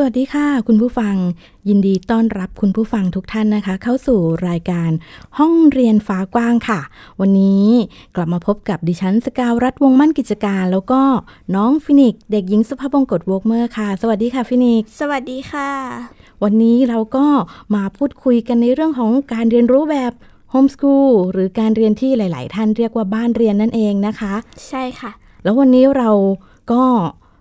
[0.00, 1.16] สวัสดีค่ะ คุณผู้ฟัง
[1.68, 4.90] ยินดีต้อนรับคุณผู้ฟังทุกท่านนะคะ เข้าสู่รายการ
[5.38, 6.80] ห้องเรียนฟ้ากว้างค่ะ
[7.20, 7.66] วันนี้
[8.16, 11.00] กลับมาพบกับดิฉันสกาวรัฐวงมั่นกิจการ แล้วก็
[11.54, 15.70] น้องฟินิกเด็กหญิงสุภาพบงกตวกเมอร์ค่ะ สวัสดีค่ะฟินิกสวัสดีค่ะ
[16.42, 17.26] วันนี้เราก็
[17.74, 20.12] มาพูดคุยกันในเรื่องของการเรียนรู้แบบ
[20.50, 24.34] homeschool หรือการเรียนที่หลาย ๆ ท่านเรียกว่าบ้านเรียนนั่นเองนะคะ
[24.68, 25.10] ใช่ค่ะ
[25.42, 26.10] แล้ววันนี้เรา
[26.72, 26.82] ก็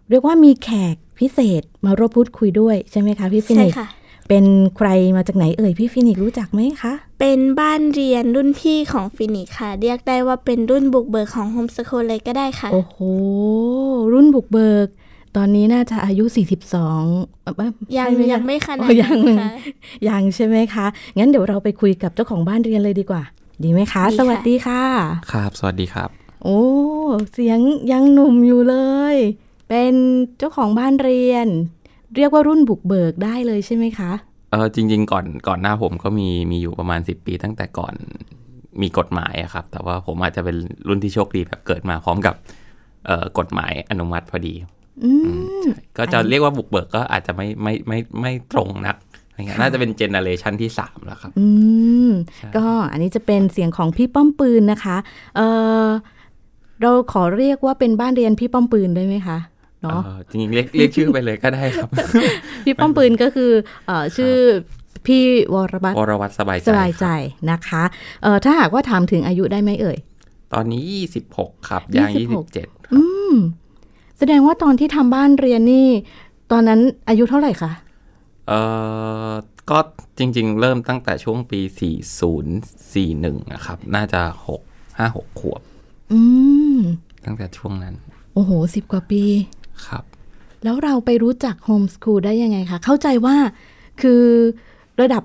[0.10, 3.88] เรียกว่ามีแขก พิเศษมาร่วมพูดคุยด้วยใช่ไหมคะพี่ฟินิก ใช่ค่ะ
[4.30, 4.45] เป็น
[4.77, 12.98] ใครมาจากไหนเอ่ยพี่ฟินิกรู้จักไหมคะ เป็นบ้านเรียนรุ่นพี่ของฟินิกค่ะ เรียกได้ว่าเป็นรุ่นบุกเบิกของ homeschool เลยก็ได้ค่ะ โอ้โห
[14.13, 14.87] รุ่นบุกเบิก
[15.37, 16.26] ตอนนี้น่าจะอายุ
[16.85, 17.54] 42เอ่อ
[17.98, 19.52] ยังใช่หยังไม่ขนาดอ๋อยังนั้นค่ะ
[20.09, 20.85] ยังใช่ไหมคะ
[21.18, 23.24] งั้นเดี๋ยวเราไปคุยกับเจ้าของบ้านเรียนเลยดีกว่า
[23.63, 24.84] ดีไหมคะดีค่ะสวัสดีค่ะ
[25.31, 26.09] ครับ สวัสดีครับ
[26.43, 26.62] โอ้
[27.34, 27.59] เสียง
[27.91, 28.76] ยังหนุ่มอยู่เล
[29.15, 29.18] ย
[29.70, 29.93] เป็น
[30.37, 31.48] เจ้าของบ้านเรียน
[32.15, 34.12] เรียกว่ารุ่นบุกเบิกได้เลยใช่ไหมคะ
[34.51, 37.93] เออจริง ๆ ก่อนก่อนหน้าผมก็มีมีอยู่ประมาณ 10 ปี ตั้งแต่ก่อน
[38.82, 40.55] มีกฎหมายอะครับ แต่ว่าผมอาจจะเป็น
[40.87, 42.35] รุ่นที่โชคดีแบบเกิดมาพร้อมกับ
[43.05, 44.54] เอ่อกฎหมายอนุมัติพอดี
[45.04, 45.12] อื
[45.62, 48.96] มใช่ก็จะเรียกว่าบุกเบิกก็อาจจะไม่ไม่ไม่ไม่ตรงนัก
[49.29, 51.48] อะไรเงี้ยค่ะน่าจะเป็นเจเนอเรชันที่ 3 แล้วครับ อื
[52.07, 54.98] มใช่ก็อันนี้จะเป็นเสียงของพี่ป้อมปืนนะคะ
[55.35, 55.41] เอ
[55.85, 55.87] อ
[56.81, 59.37] เราขอเรียกว่าเป็นบ้านเรียนพี่ป้อมปืนได้ไหมคะ
[59.90, 61.90] เนาะเออจริงๆเรียกเรียกชื่อไปเลยก็ได้ครับ
[62.66, 63.52] พี่ป้อมปืนก็คือ
[63.88, 64.35] เออชื่อ
[65.06, 67.06] พี่วรบัตวรวัตรสบายใจสบายใจ
[67.52, 67.84] นะคะ
[68.24, 69.98] เออถ้าหากว่าถามถึงอายุได้ไหมเอ่ย
[70.53, 70.81] ตอนนี้
[71.24, 73.02] 26ครับย่าง26 27อื
[73.34, 73.36] ม
[74.20, 75.88] แสดงว่าตอนที่ทำบ้านเรียนนี่
[76.52, 77.72] ตอนนั้นอายุเท่าไหร่คะ
[78.48, 78.54] เอ
[79.30, 79.31] อ
[79.69, 79.80] ก็
[80.18, 81.59] จริง ๆ เริ่มตั้งแต่ช่วงปี
[82.36, 84.22] 4041นะครับ น่าจะ
[84.62, 85.62] 6 5 6ขวบ
[86.12, 86.19] อื
[86.78, 86.80] ม
[87.25, 87.96] ตั้งแต่ช่วงนั้น
[88.34, 89.24] โอ้โหสิบกว่าปี
[89.86, 90.04] ครับ
[90.64, 93.36] แล้วเราไปรู้จักโฮมส o ูลได้ยังไงคะเข้าใจว่า
[94.02, 94.22] คือ
[95.02, 95.24] ระดับ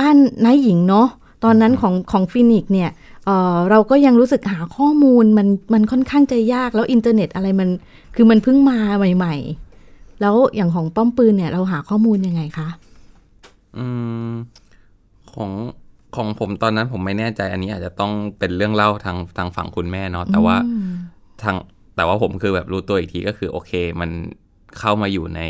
[0.00, 1.08] บ้านนายหญิงเนาะ
[1.44, 2.90] ตอนนั้นของของฟินิกเนี่ย
[3.24, 7.68] เอ่อเราก็ยังรู้สึกหาข้อมูลมันมันค่อนข้างจะยากแล้วอินเทอร์เน็ตอะไรมัน
[8.16, 9.34] คือมันเพิ่งมาใหม่
[9.78, 12.68] ๆ แล้วอย่างของป้อมปืนเนี่ย เราหาข้อมูลยังไงคะ
[13.76, 13.86] อื
[14.28, 14.30] ม
[15.34, 15.50] ของ
[16.16, 20.56] ของผมตอนนั้นผมไม่แน่ใจอันนี้อาจจะต้องเป็นเรื่องเล่าทางทางฝั่งคุณแม่เนาะแต่ว่า
[21.42, 21.56] ทาง
[21.96, 24.10] แต่ว่าผมคือแบบรู้ตัวอีกทีก็คือโอเค มัน
[24.78, 25.42] เข้ามาอยู่ใน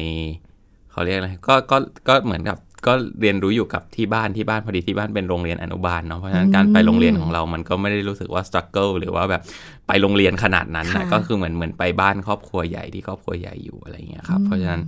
[0.93, 1.77] เขาเรียกอะไรก็ก็
[2.09, 9.43] ก็เหมือนกับก็เรียนรู้อยู่กับที่บ้านที่บ้านพอดีที่บ้านเป็นโรงเรียนอนุบาลเนาะเพราะฉะนั้นการไปโรงเรียนของเรามันก็ไม่ได้รู้สึกว่าสตรัคเกิลหรือว่าแบบ
[9.87, 14.83] ไปโรงเรียนขนาดนั้นนะค่ะก็คือเหมือนเหมือนไปบ้านครอบครัวใหญ่ที่ครอบครัวใหญ่อยู่อะไรอย่างเงี้ยครับเพราะฉะนั้น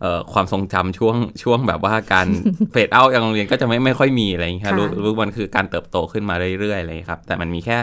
[0.00, 2.26] เอ่อความทรงจำช่วงช่วงแบบว่าการ
[2.72, 7.78] fade out จากโรงเรียนก็จะไม่ไม่ค่อยมีอะไรอย่างเงี้ยค่ะรู้รู้มันคือการเติบโตขึ้นมาเรื่อยๆอะไรอย่างเลยครับ แต่มันมีแค่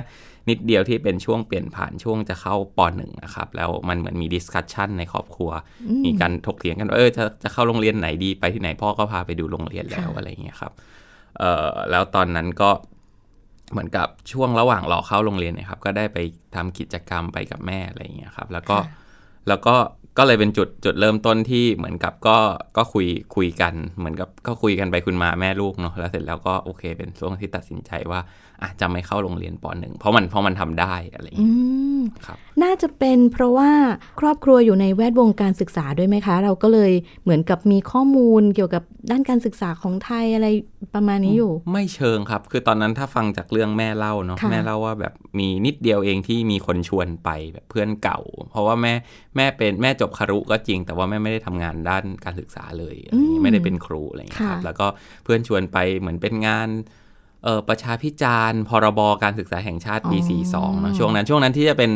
[0.50, 5.52] นิดเดียวที่เป็นช่วงเปลี่ยนผ่านช่วงจะเข้าปหนึ่งนะครับ แล้วมันเหมือนมี discussion ในครอบครัว
[6.06, 10.72] มีการถกเถียงกันว่าเออจะจะเข้าโรงเรียนไหนดีไปที่ไหนพ่อก็พาไปดูโรงเรียนแล้วค่ะอะไรอย่างเงี้ยครับ
[11.38, 12.70] เอ่อแล้วตอนนั้นก็
[13.72, 16.18] เหมือนกับช่วงระหว่างรอเข้าโรงเรียนเนะครับ ก็ได้ไป
[16.56, 18.78] ทำกิจกรรมไปกับแม่อะไรอย่างเงี้ยครับ แล้วก็
[19.48, 19.76] แล้วก็
[20.18, 22.38] ก็เลยเป็นจุดจุดเริ่มต้นที่เหมือนกับก็
[22.78, 28.20] ก็คุยคุยกัน เหมือนกับก็คุยกันไปคุณมาแม่ลูกเนาะแล้วเสร็จแล้วก็โอเค เป็นช่วงที่ตัดสินใจว่า
[28.62, 33.72] อะจะไม่เข้าโรงเรียนปหนึ่งเพราะมันเพราะมันทำได้อะไรอย่างอืเงี้ยมครับน่าจะเป็นเพราะว่า
[34.20, 36.92] ครอบครัวอยู่ในแวดวงการศึกษาด้วยไหมคะ เราก็เลย
[37.24, 40.48] เหมือนกับมีข้อมูลเกี่ยวกับด้านการศึกษาของไทยอะไร
[40.96, 48.94] ประมาณนี้อยู่ ไม่เชิงครับ คือตอนนั้นถ้าฟังจากเรื่องแม่เล่าเนาะค่ะแม่เล่าว่าแบบมีนิดเดียวเองที่มีคนชวนไปแบบเพื่อนเก่า เพราะว่าแม่
[49.36, 54.88] แม่เป็นแม่จบคารุก็จริง แต่ว่าแม่ไม่ได้ทำงานด้านการศึกษาเลยอะไรอย่างเงี้ยไม่ได้เป็นครูอะไรอย่างเงี้ยครับค่ะแล้วก็
[55.24, 56.70] เพื่อนชวนไปเหมือนเป็นงาน
[57.44, 60.18] เออประชาพิจารณ์พรบการศึกษาแห่งชาติปี
[60.52, 61.92] 42เนอะช่วงนั้นช่วงนั้นที่จะเป็น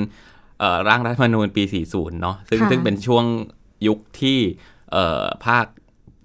[0.60, 3.26] เอ่อร่างรัฐธรรมนูญปี 40 เนาะซึ่งค่ะซึ่งเป็นช่วง
[3.88, 4.38] ยุคที่
[4.92, 5.66] เอ่อภาค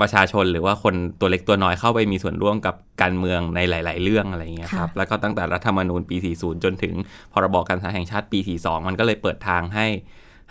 [0.00, 6.94] ประชาชนหรือว่าคนตัวเล็กตัวน้อยเข้าไปมีส่วนร่วมกับการเมืองในหลาย ๆ เรื่องอะไรอย่างเงี้ยครับค่ะแล้วก็ตั้งแต่รัฐธรรมนูญปี 40 จนถึง
[7.32, 9.86] พรบการศึกษาแห่งชาติปี 42 มันก็เลยเปิดทางให้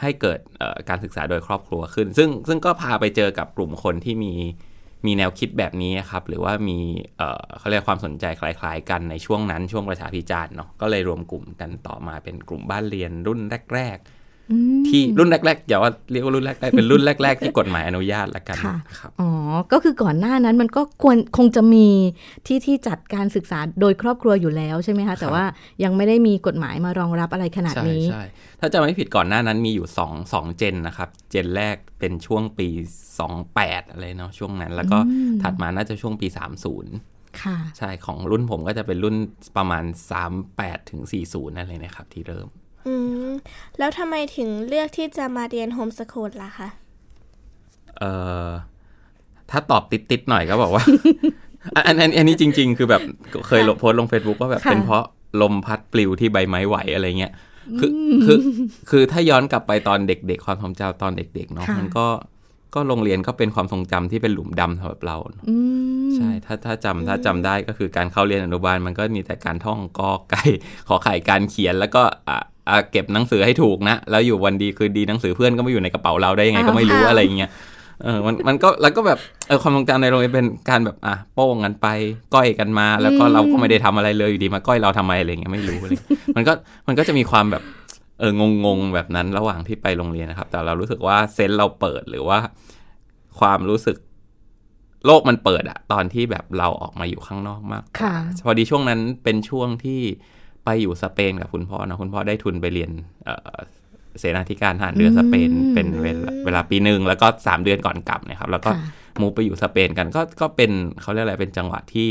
[0.02, 4.34] ให้เกิดเอ่อการศึกษาโดยครอบครัวขึ้น ซึ่งซึ่งก็พาไปเจอกับกลุ่มคนที่มี
[5.06, 6.80] มีแนวคิดแบบนี้ครับ หรือว่ามี
[7.58, 13.40] เขาเรียกความสนใจคล้ายๆ กันในช่วงนั้นช่วงประชาพิจารณ์เนาะก็เลยรวมกลุ่มกันต่อมาเป็นกลุ่มบ้านเรียนรุ่น
[13.76, 14.17] แรก ๆ
[14.88, 19.30] ที่รุ่นแรกๆอย่าว่าเรียกว่ารุ่นแรกๆเป็นรุ่นแรก ๆ ที่กฎหมายอนุญาตละกันค่ะครับอ๋อ
[19.72, 21.88] ก็คือก่อนหน้านั้นมันก็ควรคงจะมี
[22.48, 25.44] ที่ที่จัดการศึกษาโดยครอบครัวอยู่แล้วใช่ไหมคะแต่ว่า
[25.84, 28.24] ยังไม่ได้มีกฎหมายมารองรับอะไรขนาดใช่นี้ใช่
[28.60, 32.68] ถ้าจะไม่ผิดก่อนหน้านั้นมีอยู่สองสองเจนนะครับเจนแรกเป็นช่วงปี
[33.32, 35.00] 28 อะไรเนาะช่วงนั้น แล้วก็
[35.44, 36.28] ถัดมาน่าจะช่วงปี
[36.84, 39.16] 30ค่ะใช่ของรุ่นผมก็จะเป็นรุ่น
[39.58, 39.84] ประมาณ
[40.38, 42.48] 38ถึง40 นั่นเลยนะครับ ที่เริ่ม
[42.88, 43.17] อืม
[43.80, 46.68] แล้วทำไมถึงเลือกที่จะมาเรียนโฮมสคูลล่ะคะ
[47.98, 48.12] เอ่
[48.46, 48.48] อ
[49.52, 50.84] ถ้าตอบติดๆหน่อยก็บอกว่า
[51.76, 53.02] อันอันอันอันนี้จริง ๆ คือแบบ
[53.48, 55.06] เคยลงโพสต์ลง Facebook ว่าแบบค่ะเป็นเพราะ
[55.42, 57.34] ลมพัดปลิวที่ใบไม้ไหวอะไรเงี้ย
[57.80, 57.92] คือ
[58.26, 58.40] คือ
[58.90, 62.06] คือถ้าย้อนกลับไปตอนเด็ก ๆ ความทรงจำตอนเด็ก ๆ เนาะค่ะมันก็
[62.76, 65.18] ก็โรงเรียนก็เป็นความทรงจำที่เป็นหลุมดำสำหรับเรา
[65.50, 65.56] อื
[66.08, 70.44] มใช่ถ้าถ้าจำถ้าจำได้ก็คือการเข้าเรียนอนุบาลมันก็มีแต่การท่องกอไก่
[70.88, 72.42] ขอไข่การเขียนแล้วก็อะอะ
[72.92, 77.52] เก็บหนังสือให้ถูกนะ แล้วอยู่วันดีคือดีหนังสือเพื่อนก็ไม่อยู่ในกระเป๋าเราได้ยังไงก็ไม่รู้อ้าวอะไรอย่างเงี้ย
[78.04, 81.88] เออมันมันก็แล้วก็แบบเออความทรงจำในโรงเรียนเป็นการแบบอะโป้งกันไป
[82.34, 85.92] ก้อยกันมา แล้วก็เราก็ไม่ได้ทำอะไรเลยอยู่ดีมาก้อยเราทำไมอะไรเงี้ยไม่รู้อะไร
[86.36, 86.54] มันก็
[86.88, 87.64] มันก็จะมีความแบบ
[88.20, 88.32] เออ
[88.66, 92.40] งงๆแบบนั้นระหว่างที่ไปโรงเรียนนะครับ แต่เรารู้สึกว่าเซนส์เราเปิดหรือว่า
[93.40, 93.98] ความรู้สึก
[95.06, 98.16] โลกมันเปิดอะตอนที่แบบเราออกมาอยู่ข้างนอกมากกว่าค่ะ
[98.46, 100.02] พอดีช่วงนั้นเป็นช่วงที่
[100.68, 102.92] ไปอยู่สเปนกับคุณพ่อนะคุณพ่อได้ทุนไปเรียน
[103.26, 103.58] เอ่อ
[104.20, 110.72] เสนาธิการทหารเรือสเปนอืมเป็นเวลาเวลาปีหนึ่งแล้วก็สามเดือนก่อนกลับเนะครับ แล้วก็ค่ะมูฟไปอยู่สเปนกันก็ก็เป็น
[111.02, 112.08] เขาเรียกอะไรเป็นจังหวะที่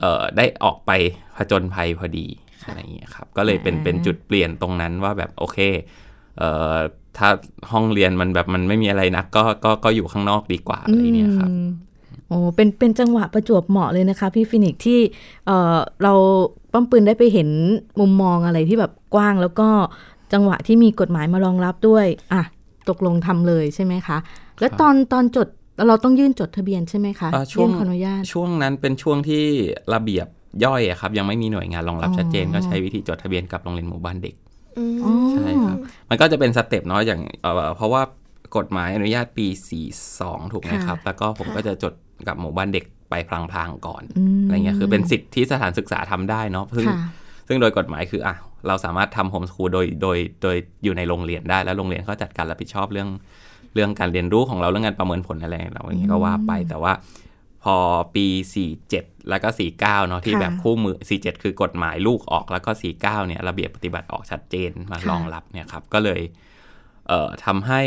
[0.00, 0.90] เอ่อได้ออกไป
[1.36, 2.26] ผจญภัยพอดี
[2.66, 5.58] อะไรอย่างเงี้ยครับ ก็เลยเป็นอ่าเป็นจุดเปลี่ยนตรงนั้นว่าแบบโอเค
[6.38, 6.76] เอ่อ
[7.18, 7.28] ถ้า
[7.72, 11.68] ห้องเรียนมันแบบมันไม่มีอะไรนัก ก็ก็ก็อยู่ข้างนอกดีกว่าอะไรอย่างเงี้ยครับอืม
[12.28, 15.00] โอ้เป็นเป็นจังหวะประจวบเหมาะเลยนะคะ พี่ฟินิกซ์ที่
[15.46, 16.14] เอ่อเรา
[16.72, 17.48] ป้อมปืนได้ไปเห็น
[18.00, 19.68] มุมมองอะไรที่แบบกว้าง แล้วก็
[20.32, 22.42] จังหวะที่มีกฎหมายมารองรับด้วยอะ
[22.88, 24.18] ตกลงทำเลยใช่ไหมคะ
[24.60, 25.48] แล้วตอนตอนจด
[25.88, 29.44] เราต้องยื่นจดทะเบียนใช่ไหมคะอ่าช่วยื่นขออนุญาตช่วงนั้นเป็นช่วงที่
[29.94, 30.26] ระเบียบ
[30.64, 34.34] ย่อยอะครับ ยังไม่มีหน่วยงานรองรับอ๋อชัดเจน ก็ใช้วิธีจดทะเบียนกับโรงเรียนหมู่บ้านเด็ก
[34.78, 35.76] อืมอ๋อใช่ครับ
[36.08, 38.02] มันก็จะเป็น step เนาะอย่างเอ่อเพราะว่า
[38.56, 39.46] กฎหมายอนุญาตปี
[39.98, 41.94] 42 ถูกไหมครับ แล้วก็ผมก็จะจด
[42.26, 44.02] กับหมู่บ้านเด็ก ไปพลางๆก่อน
[44.38, 46.98] มอะไรเงี้ยคือเป็นสิทธิ์ที่สถานศึกษาทำได้เนาะซึ่งค่ะ
[47.48, 48.34] ซึ่งโดยกฎหมายคืออะ
[48.68, 53.08] เราสามารถทำ homeschool โดยโดยโดยอยู่ในโรงเรียนได้ แล้วโรงเรียนเขาจัดการรับผิดชอบเรื่อง
[53.74, 56.92] เรื่องการเรียนรู้ของเราเรื่องการประเมินผลอะไรเราอย่างเงี้ยก็ว่าไปแต่ว่า
[57.64, 57.76] พอ
[58.14, 58.26] ปี
[58.78, 59.48] 47 แล้วก็
[59.78, 66.20] 49เนาะที่ค่ะแบบคู่มือ 47 คือกฎหมายลูกออกแล้วก็ 49เนี่ยระเบียบปฏิบัติออกชัดเจนมาค่ะรองรับเนี่ยครับก็เลย
[67.08, 67.82] เอ่อทำให้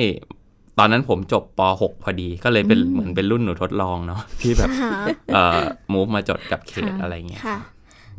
[0.79, 4.69] ตอนนั้นผมจบป .6 พอดีก็เลยเป็นเหมือนเป็นรุ่นหนูทดลองเนาะที่แบบ
[5.33, 5.61] เอ่อ
[5.93, 7.57] มูฟมาจดกับเขตค่ะอะไรเงี้ยค่ะ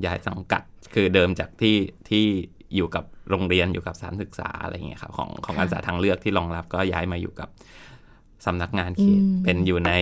[0.04, 0.62] ย้ายสังกัด
[0.94, 1.76] คือเดิมจากที่
[2.08, 2.24] ที่
[2.76, 7.48] อยู่กับโรงเรียนอยู่กับสถานศึกษาอะไรเงี้ยครับของของค่ะการศึกษาทางเลือกที่รองรับก็ย้ายมาอยู่กับ
[8.46, 9.92] สำนักงานเขตอืมเป็นอยู่ใน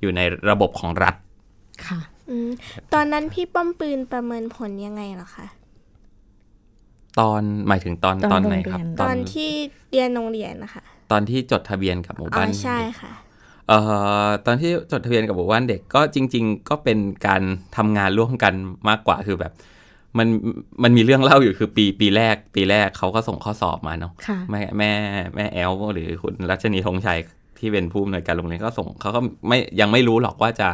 [0.00, 1.14] อยู่ในระบบของรัฐ
[1.86, 2.00] ค่ะ
[2.30, 2.50] อืม
[2.94, 5.46] ตอนนั้นพี่ป้อมปืนประเมินผลยังไงเหรอคะ
[7.18, 9.50] ตอนหมายถึงตอนตอนตอนไหนครับโรงเรียนตอนที่
[9.90, 13.12] เรียนโรงเรียนนะคะ ตอนที่จดทะเบียนกับหมู่อ๋อบ้านใช่เด็กค่ะ
[13.68, 13.78] เอ่
[14.26, 17.42] อตอนที่จดทะเบียนกับหมู่บ้านเด็กก็จริง ๆ ก็เป็นการ
[17.76, 18.54] ทำงานร่วมกัน
[18.88, 19.52] มากกว่าคือแบบ
[20.18, 20.28] มัน
[20.82, 24.90] มันมีเรื่องเล่าอยู่คือปีปีแรก ปีแรกเขาก็ส่งข้อสอบมาเนาะค่ะแม่แม่
[25.36, 27.18] แม่แอลหรือคุณรัชนีธงชัย
[27.58, 30.68] ที่เป็นผู้อำนวยการโรงเรียนก็ส่งเขาก็ไม่ยังไม่รู้หรอกว่าจะ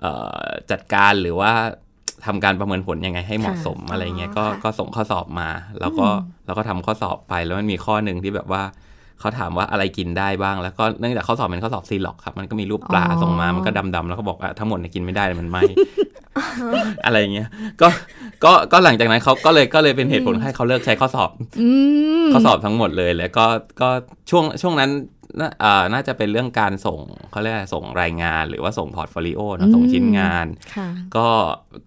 [0.00, 1.52] เอ่อจัดการหรือว่า
[2.26, 5.48] ทำการประเมินผลยังไงให้เหมาะสมค่ะอะไรเงี้ยอ๋อก็ค่ะก็ส่งข้อสอบมา
[5.80, 6.06] แล้วก็
[6.46, 8.62] แล้วก็ทำข้อสอบไปแล้วมันมีข้อหนึ่งที่แบบว่า
[9.20, 15.58] เขาถามว่าอะไรกินได้บ้าง แล้วก็เนื่องจากข้อสอบเป็นข้อสอบซีล็อกครับ มันก็มีรูปปลาอ๋อส่งมา มันก็ดำๆแล้วก็บอกว่าทั้งหมดเนี่ยกินไม่ได้มันไหม
[17.04, 17.48] อะไรเงี้ย
[17.80, 17.88] ก็
[18.44, 21.68] ก็ก็หลังจากนั้นเขาก็เลยก็เลยเป็นเหตุผลให้เขาเลิกใช้ข้อสอบอื
[22.24, 23.46] มข้อสอบทั้งหมดเลย แล้วก็
[23.80, 23.88] ก็
[24.30, 24.90] ช่วงช่วงนั้น
[25.40, 31.26] น่าอ่าน่าจะเป็นเรื่องการส่งเขาเรียกอะไรส่งรายงาน หรือว่าส่ง portfolio เนอะส่งชิ้นงานค่ะก็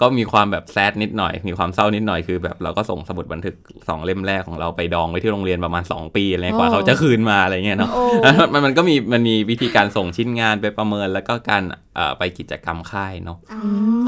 [0.02, 3.56] ก็มีความแบบ sad นิดหน่อย มีความเศร้านิดหน่อยคือ แบบเราก็ส่งสมุดบันทึก
[3.88, 11.64] สองเล่มแรกของเราไปดองไว้ที่โรงเรียนประมาณ 2 ปีอะไรกว่าโอ้เขาจะคืนมาอะไรเงี้ยเนาะโอ้แล้วมันมันก็มีมันมีวิธีการส่งชิ้นงานไปประเมิน แล้วก็การ
[11.96, 13.62] เอ่อไปกิจกรรมค่ายเนาะอ๋อ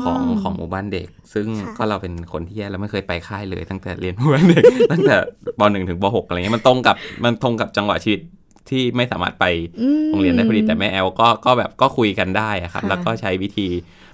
[0.03, 5.15] ของของหมู่บ้านเด็ก ซึ่งค่ะก็เราเป็นคนที่แย่แล้วไม่เคยไปค่ายเลย ตั้งแต่เรียนหมู่บ้านเด็กตั้งแต่
[5.59, 8.21] ปหนึ่งถึงปหกอะไรเงี้ยมันตรงกับมันตรงกับจังหวะชีวิต
[8.69, 9.45] ที่ไม่สามารถไป
[9.81, 13.67] อืมโรงเรียนได้พอดีแต่แม่แอลก็ก็แบบก็คุยกันได้อะครับค่ะแล้วก็ใช้วิธี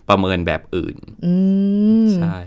[0.09, 1.33] ประเมินแบบอื่นอื
[2.05, 2.37] มใช่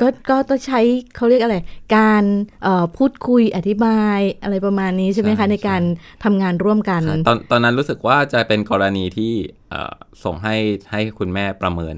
[0.00, 0.80] ก็ก็ต้องใช้
[1.16, 1.56] เขาเรียกอะไร
[1.96, 2.24] การ
[2.62, 5.82] เอ่อพูดคุยอธิบายอะไรประมาณนี้ใช่ไหมคะ ในการ
[6.24, 9.32] ทำงานร่วมกันใช่ตอนตอนนั้นรู้สึกว่าจะเป็นกรณีที่
[9.70, 10.56] เอ่อส่งให้
[10.90, 11.96] ให้คุณแม่ประเมิน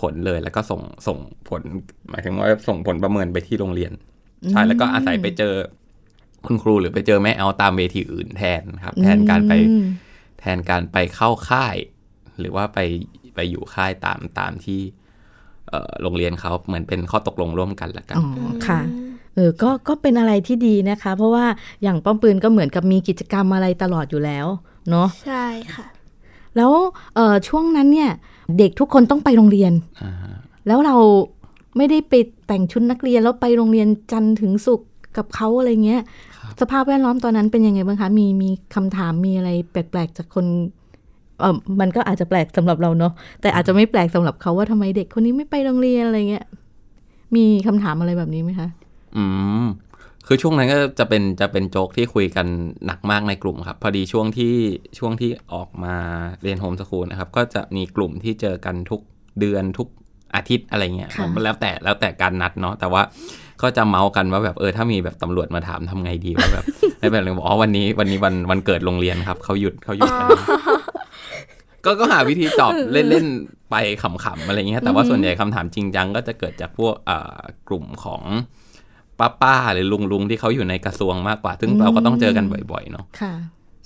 [0.00, 1.18] ผลเลย แล้วก็ส่งส่ง
[1.48, 1.62] ผล
[2.08, 3.92] หมายถึงว่าส่งผลประเมินไปที่โรงเรียน
[4.50, 5.54] ใช่แล้วก็อาศัยไปเจอ
[6.46, 9.86] คุณครูหรือไปเจอแม่เอาตามเวทีอื่นแทนครับ แทนการไปอืม
[10.40, 11.76] แทนการไปเข้าค่าย
[12.38, 12.78] หรือว่าไป
[13.34, 14.80] ไปอยู่ค่ายตามตามที่
[15.68, 18.26] เอ่อโรงเรียนเขาเหมือนเป็นข้อตกลงร่วมกันละกันอ๋อ
[18.66, 18.80] ค่ะ
[19.34, 21.46] เออก็ก็เป็นอะไรที่ดีนะคะ เพราะว่า
[21.82, 24.46] อย่างป้อมปืนก็เหมือนกับมีกิจกรรมอะไรตลอดอยู่แล้ว
[24.90, 25.86] เนาะใช่ค่ะ
[26.56, 26.72] แล้ว
[27.14, 28.10] เอ่อช่วงนั้นเนี่ย
[28.58, 29.72] เด็กทุกคนต้องไปโรงเรียน
[30.02, 30.34] อ่าฮะ
[30.66, 30.96] แล้วเรา
[31.76, 32.14] ไม่ได้ไป
[32.46, 36.02] แต่งชุดนักเรียนแล้วไปโรงเรียนจันทร์ถึงศุกร์ กับเขาอะไรเงี้ย
[36.60, 40.46] สภาพแวดล้อมตอนนั้นเป็นยังไงบ้างคะ มีมีคำถามมีอะไรแปลกๆจากคน
[41.40, 46.44] เออมันก็อาจจะแปลกสำหรับเราเนาะแต่อาจจะไม่แปลกสำหรับเขาว่าทำไมเด็กคนนี้ไม่ไปโรงเรียนอะไรเงี้ย
[47.36, 48.68] มีคำถามอะไรแบบนี้ไหมคะ
[49.16, 49.24] อื
[49.62, 49.64] ม
[50.26, 52.46] คือช่วงนั้นก็จะเป็นจะเป็นโจ๊กที่คุยกัน
[52.86, 54.54] หนักมากในกลุ่มครับ พอดีช่วงที่
[54.98, 55.94] ช่วงที่ออกมา
[56.42, 59.00] เรียนโฮมสคูลนะครับ ก็จะมีกลุ่มที่เจอกันทุก
[59.40, 59.88] เดือนทุก
[60.36, 63.02] อาทิตย์อะไรเงี้ยค่ะมันแล้วแต่แล้วแต่การนัดเนาะแต่ว่า
[63.62, 66.64] ก็จะเมาส์กันว่าแบบเออถ้ามีแบบตำรวจมาถามทำไงดีว่าแบบ
[66.98, 70.28] ไม่เป็นไรบอกอ๋อวันนี้วันนี้วันวันเกิดโรงเรียนครับเขาหยุดเขาหยุดกัน
[71.84, 77.38] ก็ก็หาวิธีตอบเล่นๆไปขำๆอะไรเงี้ยแต่ว่าส่วนใหญ่คำถามจริงจังก็จะเกิดจากพวกเอ่อ
[77.68, 78.22] กลุ่มของ
[79.18, 83.34] ป้าป้าๆหรือลุงลุงๆที่เขาอยู่ในกระทรวงมากกว่า ซึ่งเราก็ต้องเจอกันบ่อยๆเนาะค่ะ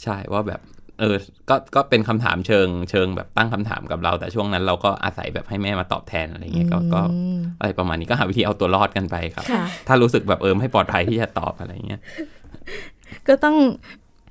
[0.02, 0.60] ใช่ว่าแบบ
[1.00, 1.16] เออ
[1.48, 12.00] ก็ก็เป็นคำถามเชิงเชิงแบบตั้งคำถามกับเรา แต่ช่วงนั้นเราก็อาศัยแบบให้แม่มาตอบแทนอะไรเงี้ยก็ก็อืมอะไรประมาณนี้ก็หาวิธีเอาตัวรอดกันไปครับค่ะถ้ารู้สึกแบบเออไม่ปลอดภัยที่จะตอบอะไรเงี้ย
[13.28, 13.56] ก็ต้อง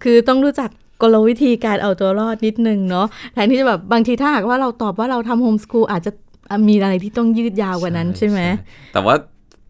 [0.04, 0.70] คือต้องรู้จัก
[1.02, 6.12] กลวิธีการเอาตัวรอดนิดนึงเนาะแทนที่จะแบบบางทีถ้าหากว่าเราตอบว่าเราทำโฮมส o ูลอาจจะ
[6.68, 8.40] มีอะไรที่ต้องยืดยาวกว่านั้นใช่ไหม
[8.94, 9.16] แต่ว่า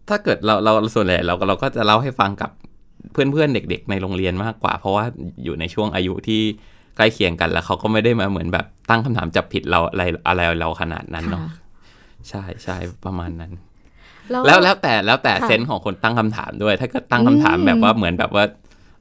[0.08, 2.50] ถ้าเกิดเราเราส่วนใหญ่เราเราก็จะเล่าให้ฟังกับ
[3.12, 5.04] เพื่อนๆเด็ก ๆ ในโรงเรียนมากกว่า เพราะว่า
[5.44, 6.42] อยู่ในช่วงอายุที่
[6.96, 11.52] ใกล้เคียงกันแล้วเขาก็ไม่ได้มาเหมือนแบบตั้งคำถามจับผิดเราอะไรอะไรเราขนาดนั้นเนาะค่ะ
[12.28, 13.52] ใช่ใช่ประมาณนั้น
[14.30, 18.44] แล้วแล้วแล้วแต่แล้วแต่ค่ะเซนส์ของคนตั้งคำถามด้วย ถ้าเกิดตั้งคำถามอืมแบบว่าเหมือนแบบว่า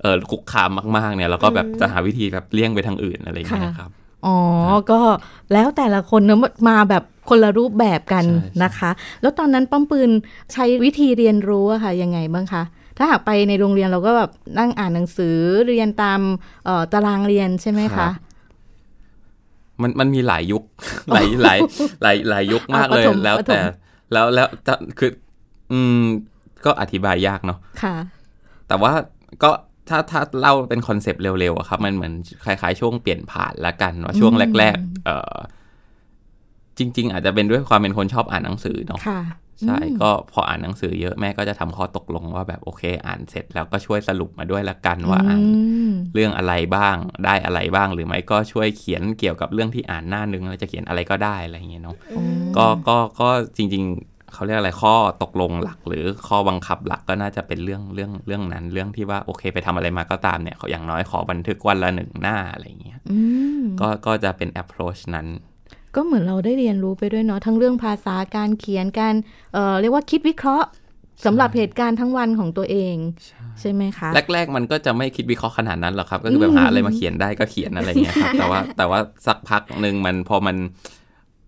[0.02, 3.92] เออคุกคามมากๆเนี่ยเราก็แบบจะหาวิธีแบบเลี่ยงไปทางอื่นอะไรอย่างเงี้ยค่ะครับ
[4.26, 4.38] อ๋อ
[4.92, 5.00] ก็
[5.54, 10.10] แล้วแต่ละคนเนอะมาแบบคนละรูปแบบกันใช่ใช่นะคะ แล้วตอนนั้นป้อมปืน
[10.54, 12.64] ใช้วิธีเรียนรู้อะค่ะยังไงบ้างคะ
[12.98, 15.38] ถ้าหากไปในโรงเรียนเราก็แบบนั่งอ่านหนังสือ
[15.68, 16.20] เรียนตาม
[16.66, 18.10] เอ่อตารางเรียนใช่ไหมคะ
[19.82, 20.64] มันมันมีหลายยุค
[21.14, 21.60] หลายหลาย
[22.04, 23.60] หลายหลายยุคมากเลยเอาปฐมแล้วปฐมแต่
[24.14, 25.12] แล้วแล้วจะคือ
[25.72, 26.02] อืม
[26.66, 27.96] ก็อธิบายยากเนาะค่ะ
[28.68, 28.94] แต่ว่า
[29.44, 29.52] ก็
[29.90, 32.14] ถ้าถ้าเล่าเป็นคอนเซปต์เร็วๆอะครับ มันเหมือน
[32.46, 35.36] คล้ายๆ ช่วงเปลี่ยนผ่านละกันว่าช่วงแรก ๆ เออ
[36.78, 39.22] จริง ๆ อาจจะเป็นด้วยความเป็นคนชอบอ่านหนังสือเนาะค่ะ
[39.62, 45.50] ใช่ ก็พออ่านหนังสือเยอะแม่ก็จะทำข้อตกลงว่าแบบโอเค อ่านเสร็จแล้วก็ช่วยสรุปมาด้วยละกันว่าอ่านอื
[45.90, 46.96] มเรื่องอะไรบ้าง
[47.26, 51.96] ได้อะไรบ้าง หรือไม่ก็ช่วยเขียนเกี่ยวกับเรื่องที่อ่านหน้านึงแล้วจะเขียนอะไรก็ได้อะไรอย่างเงี้ยเนาะ
[52.58, 63.20] ก็ก็ก็จริง ๆเขาเรียกอะไรข้อตกลงหลัก หรือข้อบังคับหลักก็น่าจะเป็นเรื่องเรื่องเรื่องนั้น เรื่องที่ว่าโอเค ไปทำอะไรมาก็ตามเนี่ยเขาอย่างน้อยขอบันทึกวันละหนึ่งหน้าอะไรอย่างเงี้ยอื
[63.62, 65.28] มก็ก็จะเป็น approach นั้น
[65.96, 69.16] ก็เหมือนเราได้เรียนรู้ไปด้วยเนาะทั้งเรื่องภาษาการเขียนการ
[69.54, 70.68] เอ่อเรียกว่าคิดวิเคราะห์
[71.26, 72.96] สำหรับเหตุการณ์ทั้งวันของตัวเอง
[73.60, 80.56] ใช่ไหมคะแรก ๆ มันก็จะไม่คิดวิเคราะห์ขนาดนั้นหรอกครับ ก็คือแบบหาอะไรมาเขียนได้ก็เขียนอะไรเงี้ยครับแต่ว่าแต่ว่าสักพักหนึ่งมันพอมัน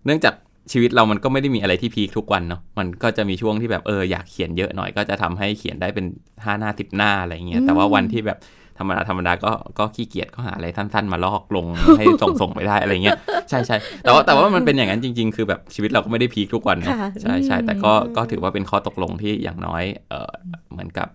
[0.06, 0.34] เนื่องจาก
[0.72, 6.06] ชีวิตเรามันก็ไม่ได้มีอะไรที่พีคทุกวันเนาะมันก็จะมีช่วงที่แบบเอออยากเขียนเยอะหน่อยก็จะทำให้เขียนได้เป็น
[6.44, 8.38] ห้าหน้าสิบหน้าอะไรเงี้ยแต่ว่าวันที่แบบ
[8.78, 11.66] ธรรมดาธรรมดาก็ก็ขี้เกียจก็หาอะไรสั้น ๆ มาลอกลง
[11.98, 13.18] ให้ส่งส่งไปได้อะไรเงี้ย
[13.48, 20.30] ใช่ใช่แต่ว่าแต่ว่ามันเป็นอย่างนั้นจริง ๆ คือแบบชีวิตเราก็ไม่ได้พีคทุกวันเนาะค่ะใช่ใช่อืมแต่ก็ก็ถือว่าเป็นข้อตกลงที่อย่างน้อยเออ
[20.72, 21.08] เหมือนกับ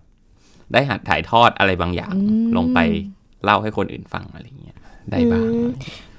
[0.72, 2.14] ได้หัดถ่ายทอดอะไรบางอย่าง
[2.56, 2.80] ลงไป
[3.44, 4.78] เล่าให้คนอื่นฟังอะไรเงี้ย
[5.10, 5.68] ได้บ้างอืม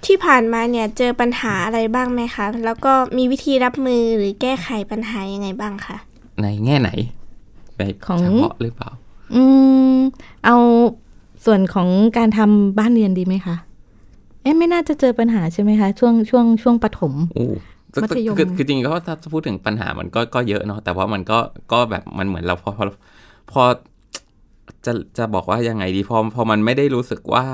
[0.05, 5.97] ที่ผ่านมาเนี่ยเจอปัญหาอะไรบ้างไหมคะ แล้วก็มีวิธีรับมือหรือแก้ไขปัญหายังไงบ้างคะ
[6.41, 6.91] ในแง่ไหน
[7.77, 8.89] ในของเฉพาะหรือเปล่า
[9.35, 9.43] อื
[9.95, 9.95] ม
[10.45, 10.55] เอา
[11.45, 11.87] ส่วนของ
[12.17, 13.55] การทำบ้านเรียนดีไหมคะ
[14.41, 17.45] เอ๊ะไม่น่าจะเจอปัญหาใช่ไหมคะ ช่วงช่วงช่วงปฐมโอ้
[18.03, 21.39] มัธยมคือคือจริงๆก็ถ้าพูดถึงปัญหามันก็ก็เยอะเนาะแต่ว่ามันก็
[21.71, 22.85] ก็แบบมันเหมือนเราพอพอ
[23.51, 23.63] พอ
[24.85, 27.45] จะจะบอกว่ายังไงดีพอพอมันไม่ได้รู้สึกว่า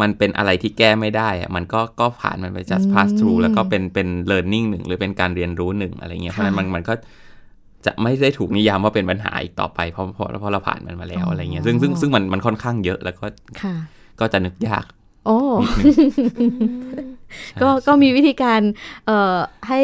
[0.00, 6.94] มันเป็นอะไรที่แก้ไม่ได้อะมันก็ก็ผ่านมันไป just pass through แล้วก็เป็นเป็น learning หนึ่งหรือเป็นการเรียนรู้หนึ่งอะไรเงี้ยเพราะฉะนั้นมันมันก็
[7.86, 13.26] จะไม่ได้ถูกนิยามว่าเป็นปัญหาอีกต่อไปเพราะเพราะเพราะเราผ่านมันมาแล้วอะไรเงี้ยซึ่งซึ่งซึ่งมันมันค่อนข้างเยอะแล้วก็
[13.62, 13.74] ค่ะ
[14.20, 14.84] ก็จะนึกยาก
[15.26, 15.38] โอ้
[17.62, 18.60] ก็ก็มีวิธีการ
[19.06, 19.36] เอ่อ
[19.68, 19.80] ให้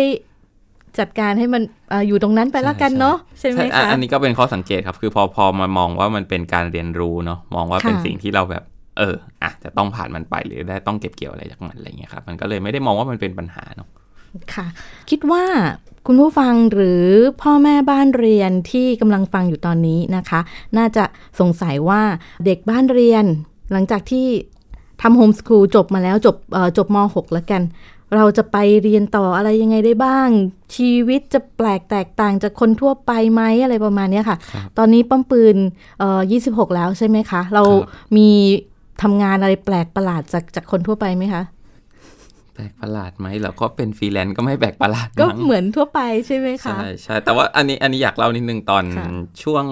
[0.99, 8.64] จัดการให้มันเอออยู่ตรงนั้นไปละกันเนาะใช่ไหมใช่อะคะอันนี้ก็เป็นข้อสังเกตครับ คือพอพอมามองว่ามันเป็นการเรียนรู้เนาะมองว่าเป็นค่ะสิ่งที่เราแบบ
[8.99, 13.88] เอออะจะต้องผ่านมันไปหรือได้ต้องเก็บเกี่ยวอะไรจากมันอะไรเงี้ยครับมันก็เลยไม่ได้มองว่ามันเป็นปัญหาเนาะ
[14.54, 14.66] ค่ะ
[15.10, 15.44] คิดว่า
[16.06, 17.04] คุณผู้ฟังหรือ
[17.42, 20.40] พ่อแม่บ้านเรียนที่กำลังฟังอยู่ตอนนี้นะคะ
[20.78, 21.04] น่าจะ
[21.40, 22.02] สงสัยว่า
[22.44, 23.24] เด็กบ้านเรียน
[23.72, 24.26] หลังจากที่
[25.02, 27.62] ทำโฮมสคูลจบมาแล้วจบเอ่อจบม .6 แล้วกัน
[28.14, 30.28] เราจะไปเรียนต่ออะไรยังไงได้บ้าง
[30.76, 35.56] ชีวิตจะแปลกแตกต่างจากคนทั่วไปไหมอะไรประมาณเนี้ยค่ะครับตอนนี้ป้อมปืน
[35.98, 38.28] เอ่อ26แล้วใช่ไหมคะ เราครับมี
[39.02, 41.42] ทำงานอะไรแปลกประหลาดจากจากคนทั่วไปไหมคะ
[42.54, 49.06] แปลกประหลาดไหมเราก็เป็นฟรีแลนซ์ก็ไม่แปลกประหลาดก็มั้งเหมือนทั่วไปใช่ไหมคะ ใช่ใช่แต่ว่าอันนี้อันนี้อยากเล่านิดนึงตอนค่ะ
[49.42, 49.64] ช่วง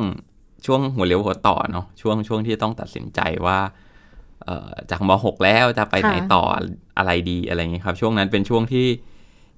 [0.67, 3.59] ช่วงหัวเลี้ยวหัวต่อเนาะช่วงช่วงที่ต้องตัดสินใจว่า
[4.45, 6.43] เอ่อจากม .6 แล้วจะไปไหนต่อ
[6.99, 8.89] อะไรดีอะไรอย่างเงี้ยครับ ช่วงนั้นเป็นช่วงที่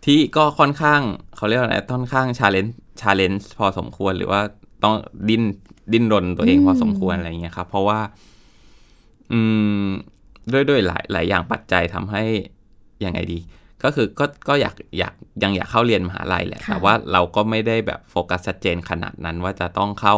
[0.04, 1.00] ที่ก็ค่อนข้าง
[1.36, 4.40] เขาเรียกว่าอะไรค่อนข้าง challenge challenge พอสมควรหรือว่า
[4.84, 4.94] ต้อง
[5.28, 5.42] ดิ้น
[5.92, 8.00] ดิ้นรนตัวเองพอสมควรอะไรอย่างเงี้ยครับ เพราะว่า
[9.32, 9.40] อื
[9.84, 9.86] ม
[10.52, 12.24] ด้วยด้วยหลายหลายอย่างปัจจัยทำให้
[13.06, 13.38] ยังไงดี
[13.84, 20.16] ก็คือก็ก็อยากอยากยังอยากเข้าเรียนมหาลัยแหละค่ะแต่ว่าเราก็ไม่ได้แบบโฟกัสชัดเจนขนาดนั้นว่าจะต้องเข้า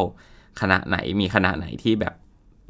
[0.60, 2.14] คณะไหนมีคณะไหนที่แบบ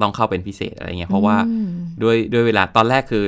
[0.02, 1.68] ต้องเข้าเป็นพิเศษอะไรเงี้ยเพราะว่าอืม
[2.02, 3.24] ด้วยด้วยเวลาตอนแรกคือ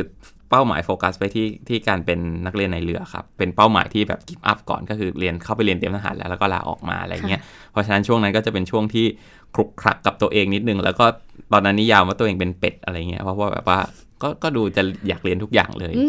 [0.50, 7.40] เป้าหมายโฟกัสไปที่ที่การเป็นนักเรียนในเรือครับ เป็นเป้าหมายที่แบบกิฟต์อัพก่อนก็คือเรียนเข้าไปเรียนเตรียมทหารแล้วแล้วก็ลาออกมาอะไรเงี้ย
[7.72, 9.06] เพราะฉะนั้นช่วงนั้นก็จะเป็นช่วงที่
[9.54, 11.06] คลุกคลักกับตัวเองนิดนึง แล้วก็
[11.52, 13.78] ตอนนั้นนิยามว่าตัวเองเป็นเป็ดอะไรเงี้ยเพราะว่าแบบว่า
[14.22, 16.06] ก็ก็ดูจะอยากเรียนทุกอย่างเลยอื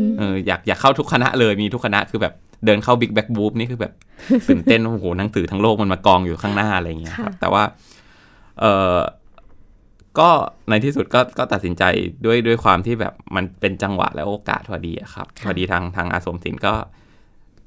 [0.00, 2.34] มเอออยากอยากเข้าทุกคณะเลยมีทุกคณะคือแบบ
[2.64, 3.92] เดินเข้าบิ๊กแบ็กบู p นี่คือแบบ
[4.48, 7.62] ตื่นเต้นโอ้โหหนังสือทั้งโลกมันมากองอยู่ข้างหน้าอะไรเงี้ยครับค่ะแต่ว่า
[8.60, 8.98] เออ
[10.18, 10.30] ก็
[10.68, 11.82] ในที่สุดก็ก็ตัดสินใจ
[12.24, 16.74] ด้วยด้วยความที่แบบมันเป็นจังหวะและโอกาสพอดีอะครับพอดีทางทางอาสมศิลป์ก็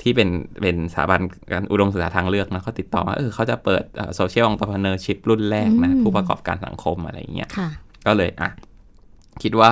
[0.01, 0.29] ที่เป็น
[0.61, 3.83] เป็นสถาบันการอุดมศึกษาทางเลือกนะเขาติดต่อมาเออเขาจะเปิด
[4.15, 7.69] โซเชียลองค์ประกอบชิพรุ่นแรกนะอืมผู้ประกอบการสังคมอะไรเงี้ยค่ะ
[8.05, 8.49] ก็เลยอะ
[9.43, 9.71] คิดว่า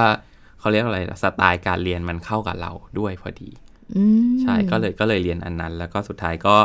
[0.59, 3.49] เขาเรียกอะไรล่ะสไตล์การเรียนมันเข้ากับเราด้วยพอดี
[3.95, 6.55] อืมใช่ก็เลยก็เลยเรียนอันนั้น แล้วก็สุดท้ายก็